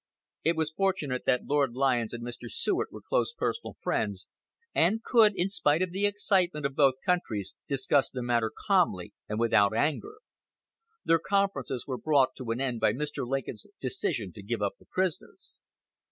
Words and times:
It 0.43 0.55
was 0.55 0.71
fortunate 0.71 1.25
that 1.27 1.45
Lord 1.45 1.73
Lyons 1.73 2.11
and 2.11 2.23
Mr. 2.23 2.49
Seward 2.49 2.87
were 2.91 3.03
close 3.07 3.33
personal 3.37 3.77
friends, 3.83 4.25
and 4.73 5.03
could, 5.03 5.33
in 5.35 5.47
spite 5.47 5.83
of 5.83 5.91
the 5.91 6.07
excitement 6.07 6.65
of 6.65 6.73
both 6.75 6.95
countries, 7.05 7.53
discuss 7.67 8.09
the 8.09 8.23
matter 8.23 8.51
calmly 8.65 9.13
and 9.29 9.39
without 9.39 9.75
anger. 9.75 10.15
Their 11.05 11.19
conferences 11.19 11.85
were 11.85 11.99
brought 11.99 12.33
to 12.37 12.49
an 12.49 12.59
end 12.59 12.79
by 12.79 12.93
Mr. 12.93 13.27
Lincoln's 13.27 13.67
decision 13.79 14.33
to 14.33 14.41
give 14.41 14.63
up 14.63 14.73
the 14.79 14.87
prisoners. 14.87 15.59